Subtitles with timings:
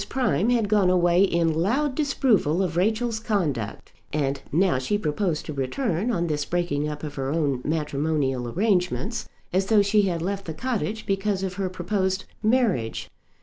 [0.09, 5.53] Prime had gone away in loud disapproval of Rachel's conduct; and now she proposed to
[5.53, 10.45] return, on this breaking up of her own matrimonial arrangements, as though she had left
[10.45, 13.11] the cottage because of her proposed marriage.